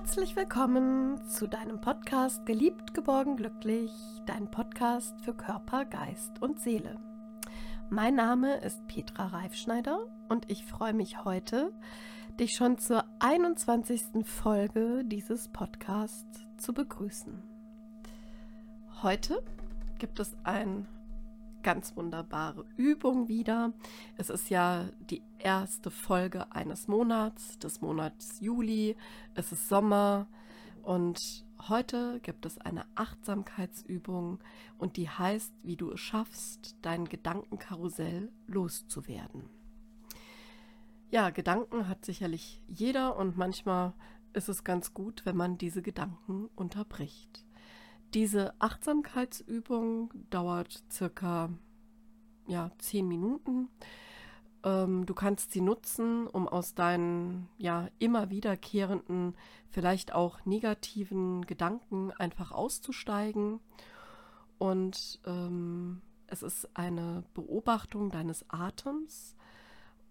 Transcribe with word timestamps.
Herzlich 0.00 0.36
willkommen 0.36 1.20
zu 1.28 1.48
deinem 1.48 1.80
Podcast 1.80 2.46
Geliebt, 2.46 2.94
geborgen, 2.94 3.36
glücklich, 3.36 3.90
dein 4.26 4.48
Podcast 4.48 5.20
für 5.22 5.34
Körper, 5.34 5.84
Geist 5.84 6.40
und 6.40 6.60
Seele. 6.60 7.00
Mein 7.90 8.14
Name 8.14 8.58
ist 8.58 8.86
Petra 8.86 9.26
Reifschneider 9.26 9.98
und 10.28 10.48
ich 10.48 10.64
freue 10.64 10.94
mich 10.94 11.24
heute, 11.24 11.72
dich 12.38 12.52
schon 12.54 12.78
zur 12.78 13.06
21. 13.18 14.24
Folge 14.24 15.02
dieses 15.04 15.48
Podcasts 15.48 16.46
zu 16.58 16.72
begrüßen. 16.72 17.42
Heute 19.02 19.42
gibt 19.98 20.20
es 20.20 20.36
ein 20.44 20.86
ganz 21.62 21.96
wunderbare 21.96 22.64
Übung 22.76 23.28
wieder. 23.28 23.72
Es 24.16 24.30
ist 24.30 24.50
ja 24.50 24.88
die 25.10 25.22
erste 25.38 25.90
Folge 25.90 26.52
eines 26.52 26.88
Monats, 26.88 27.58
des 27.58 27.80
Monats 27.80 28.40
Juli. 28.40 28.96
Es 29.34 29.52
ist 29.52 29.68
Sommer 29.68 30.26
und 30.82 31.44
heute 31.68 32.20
gibt 32.20 32.46
es 32.46 32.58
eine 32.58 32.84
Achtsamkeitsübung 32.94 34.38
und 34.78 34.96
die 34.96 35.08
heißt, 35.08 35.52
wie 35.62 35.76
du 35.76 35.92
es 35.92 36.00
schaffst, 36.00 36.76
dein 36.82 37.04
Gedankenkarussell 37.04 38.30
loszuwerden. 38.46 39.48
Ja, 41.10 41.30
Gedanken 41.30 41.88
hat 41.88 42.04
sicherlich 42.04 42.62
jeder 42.68 43.16
und 43.16 43.36
manchmal 43.36 43.94
ist 44.34 44.48
es 44.48 44.62
ganz 44.62 44.92
gut, 44.92 45.24
wenn 45.24 45.36
man 45.36 45.58
diese 45.58 45.82
Gedanken 45.82 46.48
unterbricht. 46.54 47.44
Diese 48.14 48.54
Achtsamkeitsübung 48.60 50.10
dauert 50.30 50.82
circa 50.90 51.50
ja, 52.46 52.70
zehn 52.78 53.06
Minuten. 53.06 53.68
Ähm, 54.64 55.04
du 55.04 55.14
kannst 55.14 55.52
sie 55.52 55.60
nutzen, 55.60 56.26
um 56.26 56.48
aus 56.48 56.74
deinen 56.74 57.48
ja 57.58 57.88
immer 57.98 58.30
wiederkehrenden, 58.30 59.34
vielleicht 59.68 60.14
auch 60.14 60.44
negativen 60.46 61.44
Gedanken 61.46 62.10
einfach 62.12 62.50
auszusteigen. 62.50 63.60
Und 64.56 65.20
ähm, 65.26 66.00
es 66.26 66.42
ist 66.42 66.68
eine 66.74 67.24
Beobachtung 67.34 68.10
deines 68.10 68.44
Atems 68.48 69.36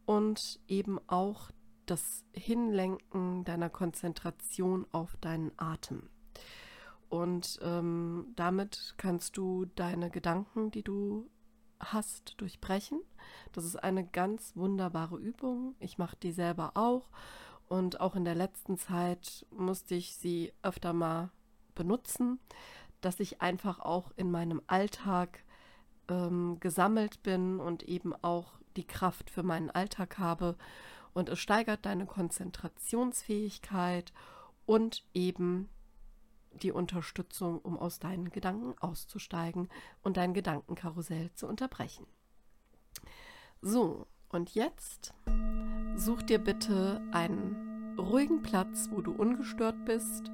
und 0.05 0.59
eben 0.67 0.99
auch 1.07 1.51
das 1.85 2.23
Hinlenken 2.33 3.43
deiner 3.43 3.69
Konzentration 3.69 4.85
auf 4.91 5.17
deinen 5.17 5.51
Atem. 5.57 6.09
Und 7.09 7.59
ähm, 7.61 8.33
damit 8.35 8.95
kannst 8.97 9.37
du 9.37 9.65
deine 9.75 10.09
Gedanken, 10.09 10.71
die 10.71 10.83
du 10.83 11.29
hast, 11.79 12.33
durchbrechen. 12.37 13.01
Das 13.53 13.65
ist 13.65 13.75
eine 13.75 14.05
ganz 14.05 14.55
wunderbare 14.55 15.17
Übung. 15.17 15.75
Ich 15.79 15.97
mache 15.97 16.17
die 16.21 16.31
selber 16.31 16.71
auch. 16.75 17.09
Und 17.67 17.99
auch 17.99 18.15
in 18.15 18.25
der 18.25 18.35
letzten 18.35 18.77
Zeit 18.77 19.45
musste 19.51 19.95
ich 19.95 20.15
sie 20.15 20.53
öfter 20.63 20.93
mal 20.93 21.31
benutzen, 21.75 22.39
dass 23.01 23.19
ich 23.19 23.41
einfach 23.41 23.79
auch 23.79 24.11
in 24.15 24.31
meinem 24.31 24.61
Alltag 24.67 25.43
ähm, 26.07 26.59
gesammelt 26.59 27.21
bin 27.23 27.59
und 27.59 27.83
eben 27.83 28.13
auch 28.23 28.53
die 28.75 28.87
Kraft 28.87 29.29
für 29.29 29.43
meinen 29.43 29.69
Alltag 29.69 30.17
habe. 30.17 30.55
Und 31.13 31.29
es 31.29 31.39
steigert 31.39 31.85
deine 31.85 32.05
Konzentrationsfähigkeit 32.05 34.13
und 34.65 35.05
eben 35.13 35.69
die 36.57 36.71
Unterstützung, 36.71 37.59
um 37.59 37.77
aus 37.77 37.99
deinen 37.99 38.29
Gedanken 38.29 38.75
auszusteigen 38.79 39.69
und 40.03 40.17
dein 40.17 40.33
Gedankenkarussell 40.33 41.31
zu 41.33 41.47
unterbrechen. 41.47 42.05
So, 43.61 44.07
und 44.29 44.53
jetzt 44.53 45.13
such 45.95 46.21
dir 46.23 46.39
bitte 46.39 47.01
einen 47.11 47.95
ruhigen 47.97 48.41
Platz, 48.41 48.89
wo 48.91 49.01
du 49.01 49.11
ungestört 49.11 49.85
bist, 49.85 50.31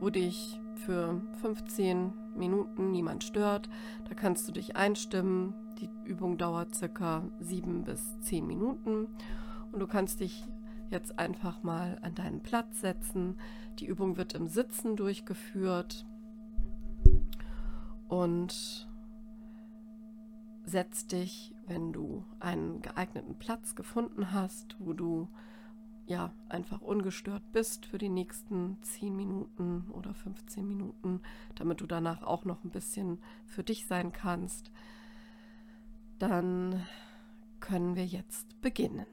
wo 0.00 0.10
dich 0.10 0.60
für 0.84 1.20
15 1.40 2.36
Minuten 2.36 2.90
niemand 2.90 3.24
stört. 3.24 3.68
Da 4.08 4.14
kannst 4.14 4.48
du 4.48 4.52
dich 4.52 4.76
einstimmen. 4.76 5.54
Die 5.80 5.90
Übung 6.04 6.38
dauert 6.38 6.74
circa 6.74 7.28
7 7.40 7.84
bis 7.84 8.20
10 8.20 8.46
Minuten 8.46 9.08
und 9.72 9.80
du 9.80 9.86
kannst 9.86 10.20
dich 10.20 10.44
jetzt 10.92 11.18
einfach 11.18 11.62
mal 11.62 11.98
an 12.02 12.14
deinen 12.14 12.42
Platz 12.42 12.80
setzen. 12.80 13.38
Die 13.78 13.86
Übung 13.86 14.16
wird 14.16 14.34
im 14.34 14.46
Sitzen 14.46 14.96
durchgeführt 14.96 16.06
und 18.08 18.88
setz 20.64 21.06
dich, 21.06 21.54
wenn 21.66 21.92
du 21.92 22.24
einen 22.38 22.82
geeigneten 22.82 23.38
Platz 23.38 23.74
gefunden 23.74 24.32
hast, 24.32 24.76
wo 24.78 24.92
du 24.92 25.28
ja 26.06 26.32
einfach 26.48 26.80
ungestört 26.80 27.42
bist 27.52 27.86
für 27.86 27.98
die 27.98 28.08
nächsten 28.08 28.78
10 28.82 29.16
Minuten 29.16 29.90
oder 29.92 30.14
15 30.14 30.66
Minuten, 30.66 31.20
damit 31.54 31.80
du 31.80 31.86
danach 31.86 32.22
auch 32.22 32.44
noch 32.44 32.64
ein 32.64 32.70
bisschen 32.70 33.18
für 33.46 33.64
dich 33.64 33.86
sein 33.86 34.12
kannst, 34.12 34.70
dann 36.18 36.86
können 37.60 37.96
wir 37.96 38.06
jetzt 38.06 38.60
beginnen. 38.60 39.06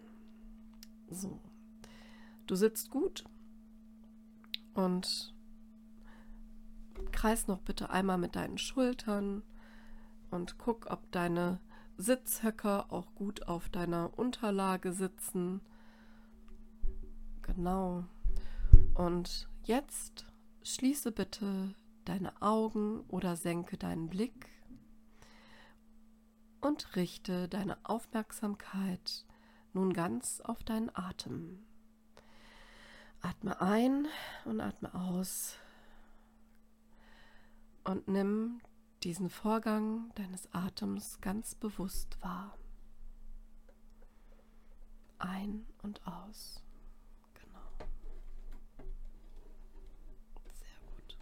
So. 1.09 1.39
Du 2.49 2.55
sitzt 2.55 2.89
gut 2.89 3.25
und 4.73 5.35
kreis 7.11 7.45
noch 7.45 7.61
bitte 7.61 7.91
einmal 7.91 8.17
mit 8.17 8.35
deinen 8.35 8.57
Schultern 8.57 9.43
und 10.31 10.57
guck, 10.57 10.87
ob 10.89 11.11
deine 11.11 11.59
Sitzhöcker 11.97 12.91
auch 12.91 13.13
gut 13.13 13.47
auf 13.47 13.69
deiner 13.69 14.17
Unterlage 14.17 14.93
sitzen. 14.93 15.61
Genau. 17.43 18.05
Und 18.95 19.47
jetzt 19.65 20.25
schließe 20.63 21.11
bitte 21.11 21.75
deine 22.05 22.41
Augen 22.41 23.01
oder 23.09 23.35
senke 23.35 23.77
deinen 23.77 24.09
Blick 24.09 24.49
und 26.61 26.95
richte 26.95 27.47
deine 27.47 27.77
Aufmerksamkeit 27.83 29.27
nun 29.73 29.93
ganz 29.93 30.41
auf 30.41 30.63
deinen 30.63 30.89
Atem. 30.95 31.68
Atme 33.21 33.59
ein 33.61 34.07
und 34.45 34.61
atme 34.61 34.93
aus 34.93 35.57
und 37.83 38.07
nimm 38.07 38.61
diesen 39.03 39.29
Vorgang 39.29 40.11
deines 40.15 40.53
Atems 40.53 41.19
ganz 41.21 41.55
bewusst 41.55 42.21
wahr. 42.21 42.57
Ein 45.17 45.65
und 45.81 46.05
aus. 46.05 46.63
Genau. 47.33 47.89
Sehr 50.53 50.79
gut. 50.85 51.17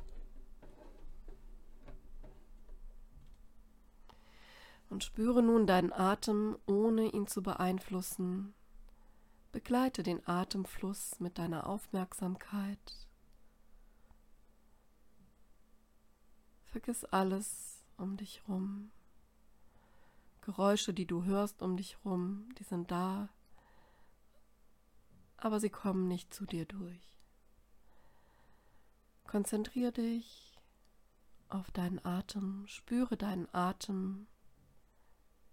Und 4.89 5.03
spüre 5.03 5.41
nun 5.41 5.65
deinen 5.67 5.93
Atem, 5.93 6.57
ohne 6.65 7.05
ihn 7.07 7.27
zu 7.27 7.41
beeinflussen, 7.41 8.53
Begleite 9.57 10.03
den 10.03 10.21
Atemfluss 10.27 11.19
mit 11.19 11.39
deiner 11.39 11.65
Aufmerksamkeit. 11.65 13.07
Vergiss 16.65 17.03
alles 17.05 17.83
um 17.97 18.17
dich 18.17 18.43
rum. 18.47 18.91
Geräusche, 20.41 20.93
die 20.93 21.07
du 21.07 21.23
hörst 21.23 21.63
um 21.63 21.75
dich 21.75 21.97
rum, 22.05 22.47
die 22.59 22.65
sind 22.65 22.91
da, 22.91 23.29
aber 25.37 25.59
sie 25.59 25.71
kommen 25.71 26.07
nicht 26.07 26.31
zu 26.31 26.45
dir 26.45 26.65
durch. 26.65 27.17
Konzentriere 29.25 29.91
dich 29.91 30.55
auf 31.49 31.71
deinen 31.71 32.05
Atem, 32.05 32.67
spüre 32.67 33.17
deinen 33.17 33.51
Atem, 33.55 34.27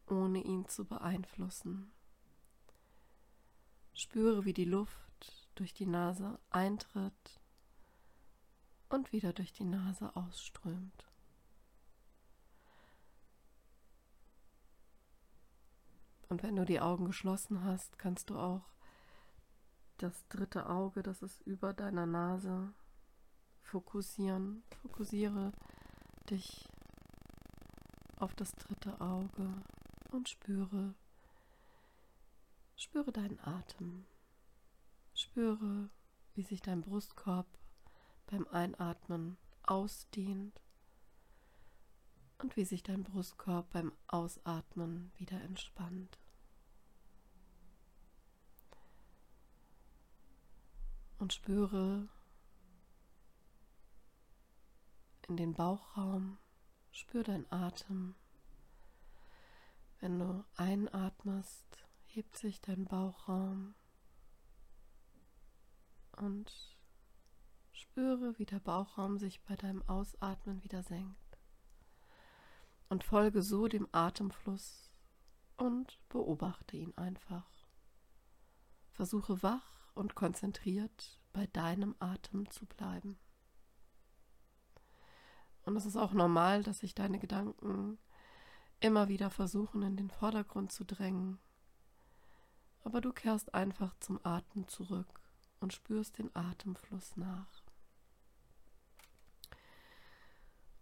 ohne 0.06 0.44
ihn 0.44 0.68
zu 0.68 0.84
beeinflussen. 0.84 1.90
Spüre, 3.94 4.44
wie 4.44 4.52
die 4.52 4.64
Luft 4.64 4.92
durch 5.54 5.72
die 5.72 5.86
Nase 5.86 6.38
eintritt 6.50 7.40
und 8.88 9.12
wieder 9.12 9.32
durch 9.32 9.52
die 9.52 9.64
Nase 9.64 10.14
ausströmt. 10.16 11.06
Und 16.28 16.42
wenn 16.42 16.56
du 16.56 16.64
die 16.64 16.80
Augen 16.80 17.04
geschlossen 17.04 17.62
hast, 17.64 17.98
kannst 17.98 18.30
du 18.30 18.38
auch 18.38 18.62
das 19.98 20.26
dritte 20.28 20.68
Auge, 20.68 21.02
das 21.02 21.22
ist 21.22 21.40
über 21.42 21.72
deiner 21.72 22.06
Nase, 22.06 22.72
fokussieren. 23.62 24.64
Fokussiere 24.82 25.52
dich 26.30 26.68
auf 28.16 28.34
das 28.34 28.52
dritte 28.52 29.00
Auge 29.00 29.52
und 30.10 30.28
spüre, 30.28 30.94
Spüre 32.76 33.12
deinen 33.12 33.38
Atem. 33.40 34.06
Spüre, 35.14 35.90
wie 36.34 36.42
sich 36.42 36.60
dein 36.60 36.82
Brustkorb 36.82 37.46
beim 38.26 38.46
Einatmen 38.48 39.36
ausdehnt 39.62 40.60
und 42.38 42.56
wie 42.56 42.64
sich 42.64 42.82
dein 42.82 43.04
Brustkorb 43.04 43.70
beim 43.70 43.92
Ausatmen 44.08 45.12
wieder 45.16 45.40
entspannt. 45.40 46.18
Und 51.18 51.32
spüre, 51.32 52.08
in 55.28 55.36
den 55.36 55.54
Bauchraum, 55.54 56.38
spür 56.90 57.22
deinen 57.22 57.50
Atem. 57.50 58.14
Wenn 60.00 60.18
du 60.18 60.44
einatmest, 60.56 61.83
hebt 62.14 62.36
sich 62.36 62.60
dein 62.60 62.84
Bauchraum 62.84 63.74
und 66.16 66.78
spüre, 67.72 68.38
wie 68.38 68.46
der 68.46 68.60
Bauchraum 68.60 69.18
sich 69.18 69.42
bei 69.42 69.56
deinem 69.56 69.82
Ausatmen 69.88 70.62
wieder 70.62 70.84
senkt. 70.84 71.18
Und 72.88 73.02
folge 73.02 73.42
so 73.42 73.66
dem 73.66 73.88
Atemfluss 73.90 74.92
und 75.56 75.98
beobachte 76.08 76.76
ihn 76.76 76.96
einfach. 76.96 77.50
Versuche 78.92 79.42
wach 79.42 79.92
und 79.94 80.14
konzentriert 80.14 81.20
bei 81.32 81.48
deinem 81.48 81.96
Atem 81.98 82.48
zu 82.48 82.64
bleiben. 82.66 83.18
Und 85.64 85.76
es 85.76 85.84
ist 85.84 85.96
auch 85.96 86.12
normal, 86.12 86.62
dass 86.62 86.78
sich 86.78 86.94
deine 86.94 87.18
Gedanken 87.18 87.98
immer 88.78 89.08
wieder 89.08 89.30
versuchen, 89.30 89.82
in 89.82 89.96
den 89.96 90.10
Vordergrund 90.10 90.70
zu 90.70 90.84
drängen. 90.84 91.40
Aber 92.84 93.00
du 93.00 93.12
kehrst 93.12 93.54
einfach 93.54 93.94
zum 94.00 94.24
Atem 94.24 94.68
zurück 94.68 95.20
und 95.60 95.72
spürst 95.72 96.18
den 96.18 96.34
Atemfluss 96.36 97.16
nach. 97.16 97.64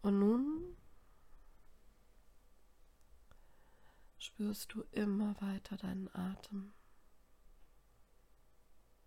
Und 0.03 0.19
nun 0.19 0.77
spürst 4.19 4.73
du 4.75 4.83
immer 4.91 5.41
weiter 5.41 5.77
deinen 5.77 6.13
Atem. 6.15 6.73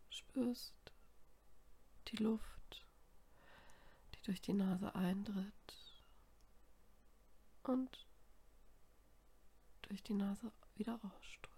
Spürst 0.09 0.73
die 2.07 2.15
Luft, 2.17 2.85
die 4.13 4.21
durch 4.21 4.41
die 4.41 4.53
Nase 4.53 4.95
eintritt 4.95 5.53
und 7.63 8.07
durch 9.81 10.01
die 10.03 10.13
Nase 10.13 10.51
wieder 10.75 10.95
ausströmt. 11.03 11.54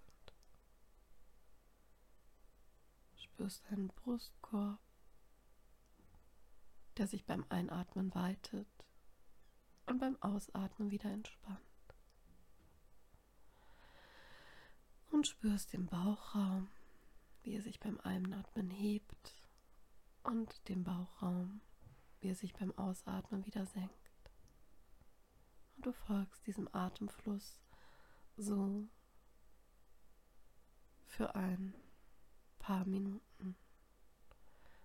Spürst 3.38 3.69
deinen 3.69 3.89
Brustkorb, 3.89 4.80
der 6.98 7.06
sich 7.06 7.24
beim 7.24 7.45
Einatmen 7.50 8.16
weitet 8.16 8.68
und 9.86 10.00
beim 10.00 10.19
Ausatmen 10.24 10.89
wieder 10.89 11.12
entspannt. 11.12 11.62
Und 15.12 15.28
spürst 15.28 15.74
den 15.74 15.86
Bauchraum, 15.86 16.68
wie 17.44 17.54
er 17.54 17.62
sich 17.62 17.80
beim 17.80 18.00
Einatmen 18.00 18.72
hebt 18.72 19.36
und 20.24 20.68
den 20.68 20.84
Bauchraum, 20.84 21.62
wie 22.22 22.30
er 22.30 22.36
sich 22.36 22.54
beim 22.56 22.75
Ausatmen 22.75 23.45
wieder 23.45 23.68
senkt. 23.68 24.31
Und 25.75 25.86
du 25.86 25.92
folgst 25.92 26.48
diesem 26.48 26.68
Atemfluss 26.74 27.62
so 28.36 28.88
für 31.06 31.36
ein 31.36 31.75
paar 32.67 32.85
Minuten 32.85 33.55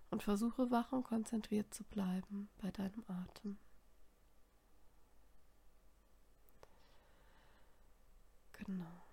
und 0.09 0.23
versuche 0.23 0.71
wach 0.71 0.93
und 0.93 1.03
konzentriert 1.03 1.73
zu 1.73 1.83
bleiben 1.83 2.47
bei 2.61 2.71
deinem 2.71 3.03
Atem. 3.09 3.57
Genau. 8.53 9.03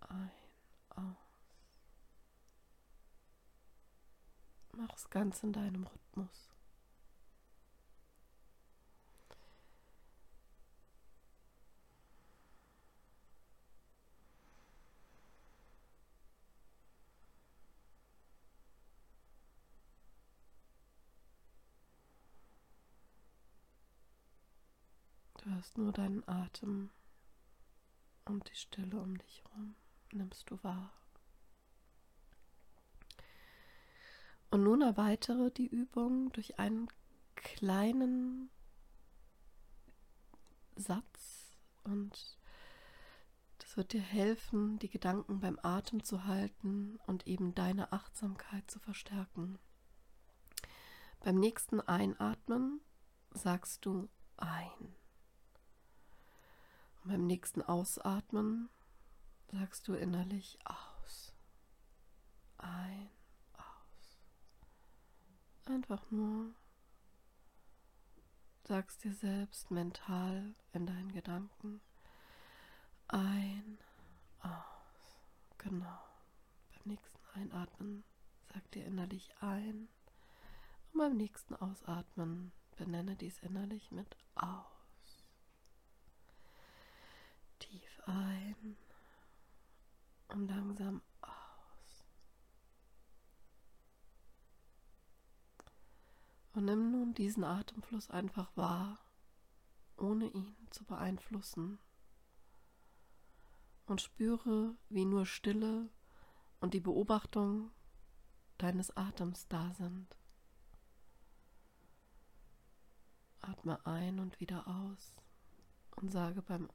Ein, 0.00 0.32
aus. 0.96 1.04
Mach 4.72 4.92
es 4.96 5.08
ganz 5.10 5.44
in 5.44 5.52
deinem 5.52 5.84
Rhythmus. 5.84 6.49
Hörst 25.60 25.76
nur 25.76 25.92
deinen 25.92 26.26
Atem 26.26 26.88
und 28.24 28.48
die 28.48 28.54
Stille 28.54 28.98
um 28.98 29.18
dich 29.18 29.44
herum 29.44 29.74
nimmst 30.10 30.50
du 30.50 30.58
wahr. 30.64 30.90
Und 34.50 34.62
nun 34.62 34.80
erweitere 34.80 35.50
die 35.50 35.66
Übung 35.66 36.32
durch 36.32 36.58
einen 36.58 36.88
kleinen 37.34 38.48
Satz 40.76 41.58
und 41.84 42.38
das 43.58 43.76
wird 43.76 43.92
dir 43.92 44.00
helfen, 44.00 44.78
die 44.78 44.88
Gedanken 44.88 45.40
beim 45.40 45.58
Atem 45.62 46.02
zu 46.02 46.24
halten 46.24 46.98
und 47.06 47.26
eben 47.26 47.54
deine 47.54 47.92
Achtsamkeit 47.92 48.70
zu 48.70 48.78
verstärken. 48.78 49.58
Beim 51.22 51.38
nächsten 51.38 51.82
Einatmen 51.82 52.80
sagst 53.34 53.84
du 53.84 54.08
ein. 54.38 54.99
Und 57.02 57.10
beim 57.10 57.26
nächsten 57.26 57.62
Ausatmen 57.62 58.68
sagst 59.50 59.88
du 59.88 59.94
innerlich 59.94 60.58
aus. 60.64 61.32
Ein, 62.58 63.10
aus. 63.54 64.18
Einfach 65.66 66.10
nur 66.10 66.54
sagst 68.64 69.02
dir 69.02 69.14
selbst 69.14 69.70
mental 69.70 70.54
in 70.72 70.86
deinen 70.86 71.12
Gedanken 71.12 71.80
ein, 73.08 73.78
aus. 74.40 75.24
Genau. 75.58 75.98
Beim 76.70 76.82
nächsten 76.84 77.18
Einatmen 77.34 78.04
sag 78.52 78.70
dir 78.70 78.84
innerlich 78.86 79.34
ein 79.40 79.88
und 80.92 80.98
beim 80.98 81.16
nächsten 81.16 81.54
Ausatmen 81.56 82.52
benenne 82.76 83.16
dies 83.16 83.38
innerlich 83.40 83.90
mit 83.90 84.16
aus. 84.36 85.24
Tief 87.58 87.99
ein 88.10 88.76
und 90.28 90.48
langsam 90.48 91.02
aus. 91.20 92.04
Und 96.52 96.64
nimm 96.64 96.90
nun 96.90 97.14
diesen 97.14 97.44
Atemfluss 97.44 98.10
einfach 98.10 98.50
wahr, 98.56 98.98
ohne 99.96 100.26
ihn 100.26 100.56
zu 100.70 100.84
beeinflussen. 100.84 101.78
Und 103.86 104.00
spüre, 104.00 104.76
wie 104.88 105.04
nur 105.04 105.26
Stille 105.26 105.88
und 106.60 106.74
die 106.74 106.80
Beobachtung 106.80 107.70
deines 108.58 108.96
Atems 108.96 109.48
da 109.48 109.72
sind. 109.72 110.16
Atme 113.40 113.84
ein 113.86 114.20
und 114.20 114.38
wieder 114.38 114.66
aus 114.68 115.19
und 116.00 116.10
sage 116.10 116.42
beim 116.42 116.68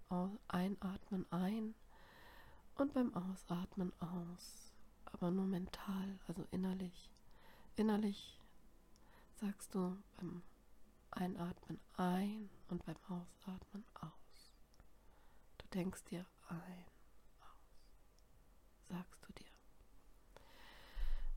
Einatmen 0.48 1.26
ein 1.32 1.74
und 2.76 2.94
beim 2.94 3.14
Ausatmen 3.14 3.92
aus. 4.00 4.72
Aber 5.06 5.32
nur 5.32 5.46
mental, 5.46 6.20
also 6.28 6.46
innerlich. 6.52 7.10
Innerlich 7.76 8.40
sagst 9.36 9.74
du 9.74 9.98
beim 10.18 10.44
Einatmen 11.12 11.80
ein 11.98 12.50
und 12.70 12.86
beim 12.86 12.98
Ausatmen 13.08 13.86
aus. 13.96 14.54
Du 15.58 15.68
denkst 15.74 16.04
dir 16.06 16.26
ein, 16.48 16.86
aus, 17.42 18.90
sagst 18.90 19.26
du 19.26 19.34
dir. 19.34 19.52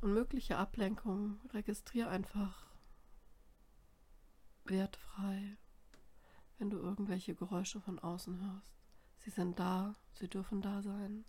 Und 0.00 0.12
mögliche 0.12 0.59
Ablenkungen 0.59 1.40
registriere 1.52 2.09
einfach 2.09 2.66
wertfrei 4.64 5.57
wenn 6.59 6.71
du 6.71 6.79
irgendwelche 6.79 7.35
Geräusche 7.35 7.81
von 7.81 7.99
außen 7.99 8.41
hörst. 8.41 8.79
Sie 9.19 9.31
sind 9.31 9.59
da, 9.59 9.95
sie 10.12 10.29
dürfen 10.29 10.61
da 10.61 10.83
sein. 10.83 11.25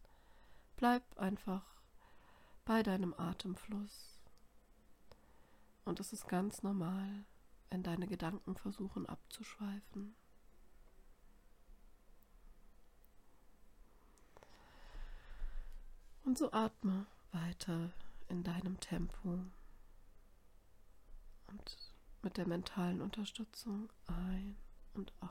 Bleib 0.76 1.04
einfach 1.18 1.64
bei 2.66 2.84
deinem 2.84 3.14
Atemfluss. 3.18 4.20
Und 5.86 6.00
es 6.00 6.14
ist 6.14 6.28
ganz 6.28 6.62
normal, 6.64 7.26
wenn 7.70 7.84
deine 7.84 8.08
Gedanken 8.08 8.56
versuchen 8.56 9.06
abzuschweifen. 9.08 10.16
Und 16.24 16.38
so 16.38 16.52
atme 16.52 17.08
weiter 17.32 17.92
in 18.28 18.44
deinem 18.44 18.80
Tempo 18.80 19.40
und 21.48 21.78
mit 22.22 22.38
der 22.38 22.48
mentalen 22.48 23.02
Unterstützung 23.02 23.90
ein 24.06 24.56
und 25.00 25.14
aus. 25.22 25.30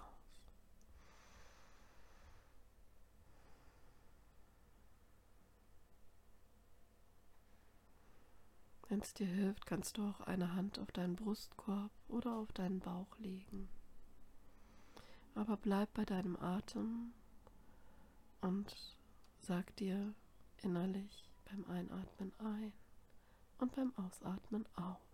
Wenn 8.88 9.00
es 9.00 9.12
dir 9.12 9.26
hilft, 9.26 9.66
kannst 9.66 9.98
du 9.98 10.08
auch 10.08 10.20
eine 10.22 10.54
Hand 10.54 10.78
auf 10.78 10.90
deinen 10.92 11.14
Brustkorb 11.14 11.90
oder 12.08 12.36
auf 12.36 12.50
deinen 12.52 12.80
Bauch 12.80 13.18
legen. 13.18 13.68
Aber 15.34 15.58
bleib 15.58 15.92
bei 15.92 16.06
deinem 16.06 16.36
Atem 16.36 17.12
und 18.40 18.74
sag 19.40 19.76
dir 19.76 20.14
innerlich 20.62 21.28
beim 21.44 21.66
Einatmen 21.66 22.32
ein 22.38 22.72
und 23.58 23.76
beim 23.76 23.92
Ausatmen 23.96 24.64
aus. 24.74 25.07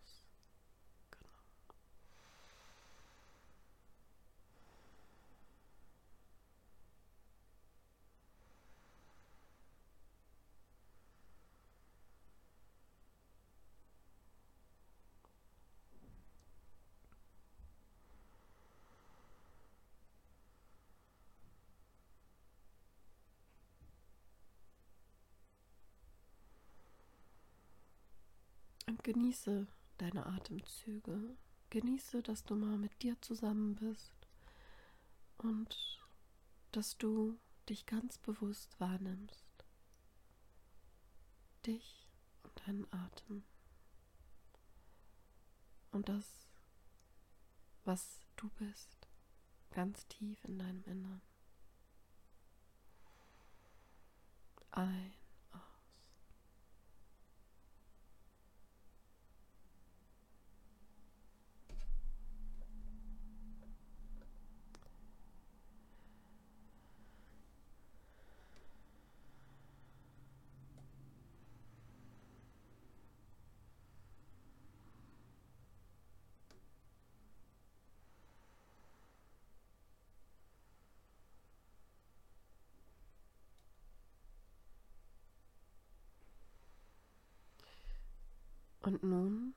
Und 28.87 29.03
genieße 29.03 29.67
deine 29.99 30.27
Atemzüge. 30.27 31.37
Genieße, 31.71 32.23
dass 32.23 32.45
du 32.45 32.55
mal 32.55 32.79
mit 32.79 33.03
dir 33.03 33.21
zusammen 33.21 33.75
bist 33.75 34.15
und 35.39 36.05
dass 36.73 36.97
du 36.99 37.39
dich 37.69 37.87
ganz 37.87 38.19
bewusst 38.19 38.79
wahrnimmst. 38.79 39.45
Dich 41.67 42.11
und 42.43 42.67
deinen 42.67 42.93
Atem. 42.93 43.45
Und 45.91 46.09
das, 46.09 46.49
was 47.85 48.21
du 48.37 48.49
bist, 48.51 49.09
ganz 49.71 50.07
tief 50.09 50.45
in 50.45 50.59
deinem 50.59 50.83
Innern. 50.85 51.23
Ein 54.73 55.13
Und 88.85 89.03
nun 89.03 89.55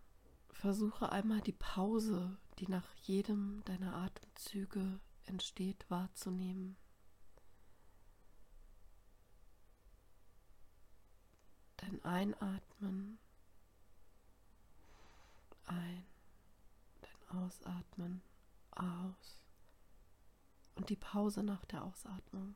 versuche 0.47 1.11
einmal 1.11 1.41
die 1.41 1.51
Pause, 1.51 2.37
die 2.59 2.67
nach 2.69 2.93
jedem 3.01 3.61
deiner 3.65 3.93
Atemzüge 3.93 5.01
entsteht, 5.25 5.85
wahrzunehmen. 5.89 6.77
Dein 11.75 12.01
Einatmen, 12.05 13.19
ein, 15.65 16.05
dein 17.01 17.37
Ausatmen, 17.37 18.21
aus 18.71 19.43
und 20.75 20.89
die 20.89 20.95
Pause 20.95 21.43
nach 21.43 21.65
der 21.65 21.83
Ausatmung. 21.83 22.55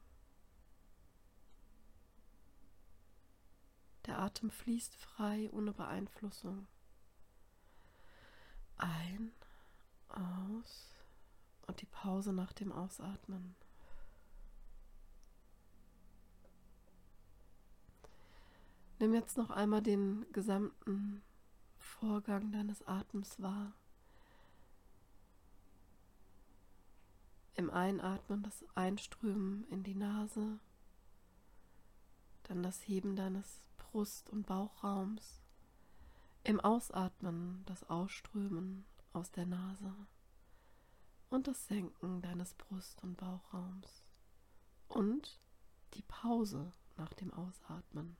Der 4.11 4.19
Atem 4.19 4.51
fließt 4.51 4.93
frei, 4.97 5.49
ohne 5.53 5.71
Beeinflussung. 5.71 6.67
Ein, 8.75 9.31
aus 10.09 10.89
und 11.65 11.81
die 11.81 11.85
Pause 11.85 12.33
nach 12.33 12.51
dem 12.51 12.73
Ausatmen. 12.73 13.55
Nimm 18.99 19.13
jetzt 19.13 19.37
noch 19.37 19.49
einmal 19.49 19.81
den 19.81 20.25
gesamten 20.33 21.23
Vorgang 21.77 22.51
deines 22.51 22.85
Atems 22.85 23.41
wahr. 23.41 23.71
Im 27.53 27.69
Einatmen 27.69 28.43
das 28.43 28.65
Einströmen 28.75 29.65
in 29.69 29.83
die 29.83 29.95
Nase, 29.95 30.59
dann 32.43 32.61
das 32.61 32.85
Heben 32.89 33.15
deines 33.15 33.61
Brust- 33.91 34.29
und 34.29 34.45
Bauchraums. 34.45 35.41
Im 36.45 36.61
Ausatmen 36.61 37.61
das 37.65 37.83
Ausströmen 37.89 38.85
aus 39.11 39.31
der 39.31 39.45
Nase 39.45 39.93
und 41.29 41.47
das 41.47 41.67
Senken 41.67 42.21
deines 42.21 42.53
Brust- 42.53 43.03
und 43.03 43.17
Bauchraums 43.17 44.01
und 44.87 45.37
die 45.93 46.03
Pause 46.03 46.71
nach 46.95 47.13
dem 47.13 47.33
Ausatmen. 47.33 48.15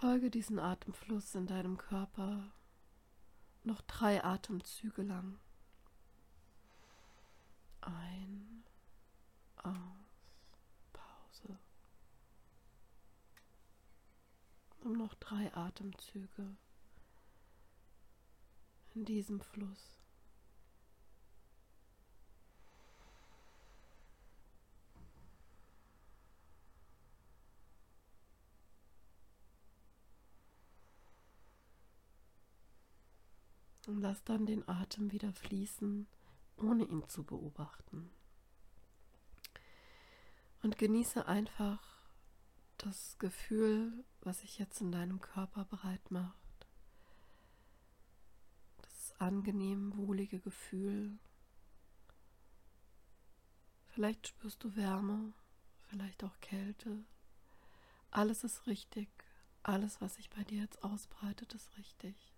Folge 0.00 0.30
diesen 0.30 0.60
Atemfluss 0.60 1.34
in 1.34 1.48
deinem 1.48 1.76
Körper 1.76 2.52
noch 3.64 3.80
drei 3.80 4.22
Atemzüge 4.22 5.02
lang. 5.02 5.40
Ein, 7.80 8.62
aus, 9.56 9.74
Pause. 10.92 11.58
Und 14.82 14.98
noch 14.98 15.14
drei 15.14 15.52
Atemzüge 15.56 16.56
in 18.94 19.04
diesem 19.04 19.40
Fluss. 19.40 19.97
Und 33.88 34.02
lass 34.02 34.22
dann 34.22 34.44
den 34.44 34.68
Atem 34.68 35.12
wieder 35.12 35.32
fließen, 35.32 36.06
ohne 36.58 36.84
ihn 36.84 37.08
zu 37.08 37.24
beobachten. 37.24 38.10
Und 40.62 40.76
genieße 40.76 41.26
einfach 41.26 41.80
das 42.76 43.16
Gefühl, 43.18 44.04
was 44.20 44.40
sich 44.40 44.58
jetzt 44.58 44.82
in 44.82 44.92
deinem 44.92 45.20
Körper 45.20 45.64
bereit 45.64 46.10
macht. 46.10 46.68
Das 48.82 49.18
angenehm 49.18 49.96
wohlige 49.96 50.38
Gefühl. 50.38 51.18
Vielleicht 53.86 54.28
spürst 54.28 54.62
du 54.64 54.76
Wärme, 54.76 55.32
vielleicht 55.88 56.24
auch 56.24 56.38
Kälte. 56.40 57.06
Alles 58.10 58.44
ist 58.44 58.66
richtig. 58.66 59.08
Alles, 59.62 60.02
was 60.02 60.16
sich 60.16 60.28
bei 60.28 60.44
dir 60.44 60.60
jetzt 60.60 60.84
ausbreitet, 60.84 61.54
ist 61.54 61.74
richtig. 61.78 62.34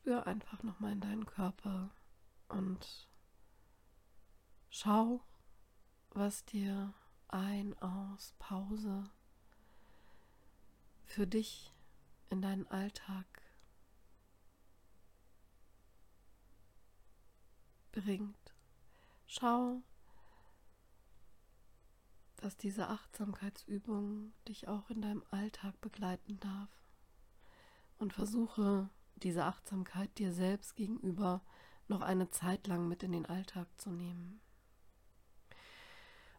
Spür 0.00 0.26
einfach 0.26 0.62
nochmal 0.62 0.92
in 0.92 1.00
deinen 1.02 1.26
Körper 1.26 1.90
und 2.48 3.06
schau, 4.70 5.22
was 6.08 6.42
dir 6.46 6.94
ein, 7.28 7.78
aus, 7.80 8.34
Pause 8.38 9.10
für 11.04 11.26
dich 11.26 11.74
in 12.30 12.40
deinen 12.40 12.66
Alltag 12.68 13.26
bringt. 17.92 18.54
Schau, 19.26 19.82
dass 22.36 22.56
diese 22.56 22.88
Achtsamkeitsübung 22.88 24.32
dich 24.48 24.66
auch 24.66 24.88
in 24.88 25.02
deinem 25.02 25.24
Alltag 25.30 25.78
begleiten 25.82 26.40
darf. 26.40 26.70
Und 27.98 28.14
versuche 28.14 28.88
diese 29.22 29.44
Achtsamkeit 29.44 30.16
dir 30.18 30.32
selbst 30.32 30.76
gegenüber 30.76 31.42
noch 31.88 32.00
eine 32.00 32.30
Zeit 32.30 32.66
lang 32.66 32.88
mit 32.88 33.02
in 33.02 33.12
den 33.12 33.26
Alltag 33.26 33.66
zu 33.76 33.90
nehmen. 33.90 34.40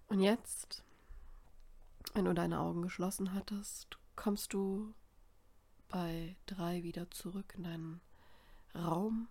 Und 0.08 0.20
jetzt, 0.20 0.84
wenn 2.14 2.26
du 2.26 2.34
deine 2.34 2.60
Augen 2.60 2.82
geschlossen 2.82 3.34
hattest, 3.34 3.98
kommst 4.16 4.54
du 4.54 4.94
bei 5.88 6.36
drei 6.46 6.84
wieder 6.84 7.10
zurück 7.12 7.54
in 7.56 7.64
deinen 7.64 8.02
Raum. 8.74 9.28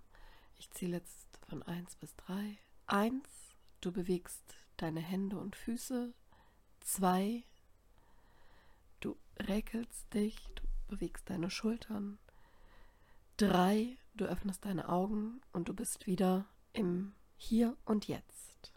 Ich 0.59 0.71
zähle 0.71 0.99
jetzt 0.99 1.39
von 1.49 1.63
eins 1.63 1.97
bis 1.97 2.15
drei. 2.17 2.59
Eins, 2.87 3.29
du 3.81 3.93
bewegst 3.93 4.57
deine 4.77 5.01
Hände 5.01 5.39
und 5.39 5.57
Füße. 5.57 6.13
Zwei, 6.81 7.45
du 9.01 9.17
räkelst 9.39 10.13
dich, 10.13 10.39
du 10.55 10.63
bewegst 10.89 11.29
deine 11.31 11.51
Schultern. 11.51 12.19
Drei, 13.41 13.97
du 14.17 14.27
öffnest 14.27 14.67
deine 14.67 14.91
Augen 14.91 15.41
und 15.55 15.71
du 15.71 15.75
bist 15.75 16.07
wieder 16.07 16.45
im 16.75 17.15
Hier 17.39 17.75
und 17.87 18.07
Jetzt. 18.07 18.71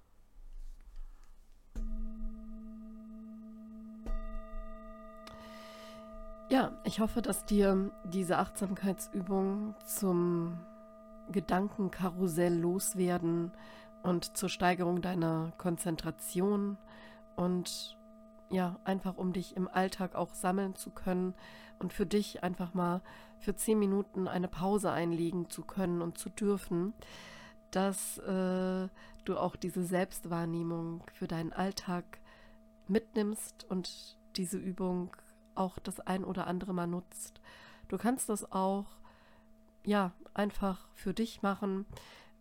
Ja, 6.50 6.82
ich 6.86 7.01
hoffe, 7.01 7.22
dass 7.22 7.43
dir 7.43 7.91
diese 8.05 8.38
Achtsamkeitsübung 8.38 9.75
zum 9.86 10.58
Gedankenkarussell 11.29 12.58
loswerden 12.58 13.51
und 14.01 14.38
zur 14.38 14.48
Steigerung 14.48 15.01
deiner 15.01 15.51
Konzentration 15.58 16.77
und 17.36 17.98
ja, 18.50 18.80
einfach 18.84 19.18
um 19.18 19.34
dich 19.34 19.56
im 19.56 19.68
Alltag 19.68 20.16
auch 20.16 20.34
sammeln 20.34 20.76
zu 20.76 20.92
können 20.92 21.34
und 21.80 21.94
für 21.94 22.06
dich 22.06 22.44
einfach 22.44 22.74
mal 22.74 23.02
für 23.40 23.56
zehn 23.56 23.80
Minuten 23.80 24.28
eine 24.28 24.48
Pause 24.48 24.92
einlegen 24.92 25.50
zu 25.50 25.64
können 25.64 26.02
und 26.02 26.18
zu 26.18 26.30
dürfen, 26.30 26.94
dass 27.72 28.18
äh, 28.20 28.88
du 29.26 29.38
auch 29.38 29.56
diese 29.56 29.84
Selbstwahrnehmung 29.84 31.04
für 31.14 31.28
deinen 31.28 31.54
Alltag 31.54 32.20
mitnimmst 32.88 33.66
und 33.70 34.18
diese 34.36 34.58
Übung 34.58 35.16
auch 35.56 35.80
das 35.80 36.00
ein 36.00 36.24
oder 36.24 36.48
andere 36.48 36.74
Mal 36.74 36.88
nutzt. 36.88 37.42
Du 37.88 37.98
kannst 37.98 38.30
das 38.30 38.52
auch 38.52 38.86
ja 39.86 40.14
einfach 40.34 40.88
für 40.94 41.14
dich 41.14 41.42
machen, 41.42 41.86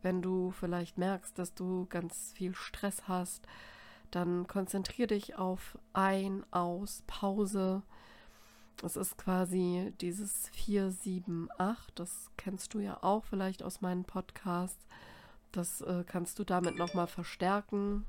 wenn 0.03 0.23
du 0.23 0.51
vielleicht 0.51 0.99
merkst, 0.99 1.39
dass 1.39 1.55
du 1.55 1.87
ganz 1.87 2.33
viel 2.35 2.55
Stress 2.55 3.09
hast, 3.09 3.47
dann 4.13 4.47
konzentriere 4.47 5.09
dich 5.09 5.37
auf 5.37 5.77
ein, 5.93 6.45
aus, 6.53 7.03
Pause, 7.07 7.83
es 8.83 8.97
ist 8.97 9.17
quasi 9.17 9.93
dieses 10.01 10.49
478, 10.49 11.95
das 11.95 12.31
kennst 12.37 12.75
du 12.75 12.81
ja 12.81 13.01
auch 13.03 13.25
vielleicht 13.25 13.63
aus 13.63 13.81
meinen 13.81 14.05
Podcasts. 14.05 14.87
Das 15.53 15.83
äh, 15.83 16.05
kannst 16.07 16.39
du 16.39 16.45
damit 16.45 16.77
nochmal 16.77 17.07
verstärken. 17.07 18.05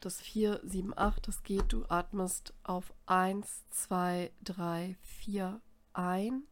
Das 0.00 0.20
478, 0.20 1.22
das 1.22 1.42
geht, 1.42 1.72
du 1.72 1.86
atmest 1.88 2.52
auf 2.64 2.92
1, 3.06 3.64
2, 3.70 4.30
3, 4.42 4.96
4 5.00 5.60
ein. 5.94 6.42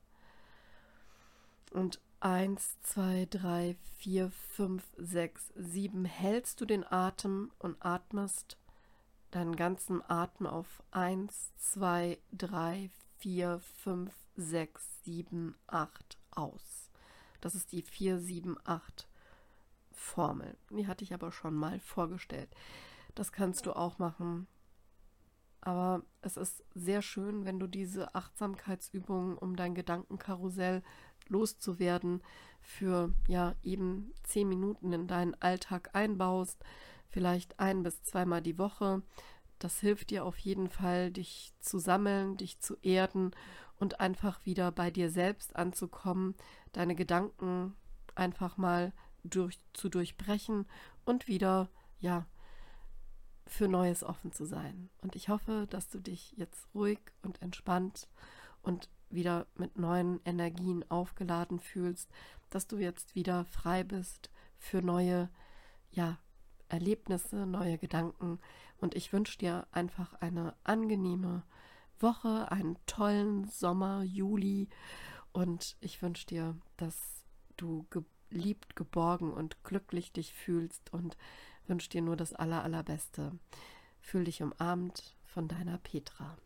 Und 1.72 2.00
1, 2.22 2.80
2, 2.82 3.26
3, 3.30 3.76
4, 3.98 4.30
5, 4.30 4.84
6, 4.96 5.52
7 5.56 6.04
hältst 6.04 6.60
du 6.60 6.66
den 6.66 6.84
Atem 6.84 7.50
und 7.58 7.84
atmest 7.84 8.58
deinen 9.32 9.56
ganzen 9.56 10.08
Atem 10.08 10.46
auf 10.46 10.84
1, 10.92 11.52
2, 11.56 12.20
3, 12.30 12.90
4, 13.18 13.58
5, 13.58 14.14
6, 14.36 15.02
7, 15.02 15.56
8 15.66 16.18
aus. 16.30 16.90
Das 17.40 17.56
ist 17.56 17.72
die 17.72 17.82
4, 17.82 18.20
7, 18.20 18.56
8 18.62 19.08
Formel. 19.90 20.56
Die 20.70 20.86
hatte 20.86 21.02
ich 21.02 21.12
aber 21.14 21.32
schon 21.32 21.56
mal 21.56 21.80
vorgestellt. 21.80 22.54
Das 23.16 23.32
kannst 23.32 23.66
du 23.66 23.72
auch 23.72 23.98
machen. 23.98 24.46
Aber 25.60 26.02
es 26.22 26.36
ist 26.36 26.64
sehr 26.74 27.02
schön, 27.02 27.44
wenn 27.44 27.58
du 27.58 27.66
diese 27.66 28.14
Achtsamkeitsübungen, 28.14 29.36
um 29.36 29.56
dein 29.56 29.74
Gedankenkarussell 29.74 30.82
loszuwerden, 31.32 32.22
für 32.60 33.12
ja 33.26 33.56
eben 33.64 34.12
zehn 34.22 34.48
Minuten 34.48 34.92
in 34.92 35.08
deinen 35.08 35.34
Alltag 35.40 35.90
einbaust 35.94 36.64
vielleicht 37.12 37.60
ein 37.60 37.82
bis 37.82 38.02
zweimal 38.02 38.42
die 38.42 38.58
Woche. 38.58 39.02
Das 39.58 39.78
hilft 39.78 40.10
dir 40.10 40.24
auf 40.24 40.38
jeden 40.38 40.68
Fall, 40.68 41.12
dich 41.12 41.52
zu 41.60 41.78
sammeln, 41.78 42.36
dich 42.36 42.58
zu 42.58 42.76
erden 42.82 43.30
und 43.78 44.00
einfach 44.00 44.44
wieder 44.44 44.72
bei 44.72 44.90
dir 44.90 45.10
selbst 45.10 45.54
anzukommen, 45.54 46.34
deine 46.72 46.94
Gedanken 46.94 47.76
einfach 48.14 48.56
mal 48.56 48.92
durch, 49.22 49.58
zu 49.72 49.88
durchbrechen 49.88 50.66
und 51.04 51.28
wieder, 51.28 51.68
ja, 52.00 52.26
für 53.46 53.68
Neues 53.68 54.02
offen 54.02 54.32
zu 54.32 54.46
sein. 54.46 54.88
Und 55.02 55.14
ich 55.14 55.28
hoffe, 55.28 55.66
dass 55.68 55.88
du 55.88 56.00
dich 56.00 56.32
jetzt 56.36 56.66
ruhig 56.74 56.98
und 57.22 57.42
entspannt 57.42 58.08
und 58.62 58.88
wieder 59.14 59.46
mit 59.54 59.78
neuen 59.78 60.20
Energien 60.24 60.84
aufgeladen 60.90 61.60
fühlst, 61.60 62.10
dass 62.50 62.66
du 62.66 62.78
jetzt 62.78 63.14
wieder 63.14 63.44
frei 63.44 63.84
bist 63.84 64.30
für 64.58 64.82
neue, 64.82 65.28
ja, 65.90 66.18
Erlebnisse, 66.68 67.46
neue 67.46 67.76
Gedanken 67.76 68.38
und 68.78 68.94
ich 68.94 69.12
wünsche 69.12 69.38
dir 69.38 69.66
einfach 69.72 70.14
eine 70.14 70.54
angenehme 70.64 71.42
Woche, 72.00 72.50
einen 72.50 72.78
tollen 72.86 73.44
Sommer, 73.44 74.02
Juli 74.02 74.68
und 75.32 75.76
ich 75.80 76.00
wünsche 76.02 76.26
dir, 76.26 76.56
dass 76.78 77.24
du 77.56 77.86
geliebt, 78.30 78.74
geborgen 78.76 79.32
und 79.32 79.62
glücklich 79.64 80.12
dich 80.12 80.32
fühlst 80.32 80.92
und 80.92 81.16
wünsche 81.66 81.90
dir 81.90 82.02
nur 82.02 82.16
das 82.16 82.32
aller, 82.32 82.64
allerbeste. 82.64 83.32
Fühl 84.00 84.24
dich 84.24 84.42
umarmt 84.42 85.14
von 85.24 85.48
deiner 85.48 85.78
Petra. 85.78 86.36